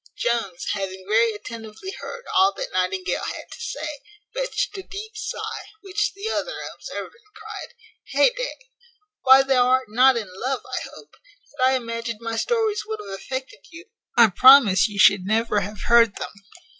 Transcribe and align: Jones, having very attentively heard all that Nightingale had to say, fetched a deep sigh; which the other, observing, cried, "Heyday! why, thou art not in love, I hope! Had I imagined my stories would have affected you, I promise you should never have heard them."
Jones, 0.17 0.65
having 0.73 1.05
very 1.07 1.31
attentively 1.31 1.91
heard 1.99 2.25
all 2.35 2.51
that 2.55 2.71
Nightingale 2.73 3.23
had 3.23 3.51
to 3.51 3.59
say, 3.61 3.99
fetched 4.33 4.75
a 4.75 4.81
deep 4.81 5.11
sigh; 5.15 5.65
which 5.81 6.13
the 6.15 6.27
other, 6.27 6.55
observing, 6.73 7.21
cried, 7.35 7.75
"Heyday! 8.05 8.71
why, 9.21 9.43
thou 9.43 9.67
art 9.67 9.85
not 9.91 10.17
in 10.17 10.27
love, 10.33 10.61
I 10.65 10.81
hope! 10.95 11.17
Had 11.65 11.73
I 11.73 11.75
imagined 11.75 12.19
my 12.19 12.35
stories 12.35 12.81
would 12.87 12.99
have 12.99 13.13
affected 13.13 13.67
you, 13.69 13.85
I 14.17 14.31
promise 14.31 14.87
you 14.87 14.97
should 14.97 15.23
never 15.23 15.59
have 15.59 15.81
heard 15.83 16.15
them." 16.15 16.31